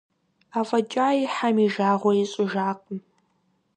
АфӀэкӀаи 0.59 1.21
Хьэм 1.33 1.55
и 1.65 1.67
жагъуэ 1.73 2.13
ищӀыжакъым. 2.23 2.99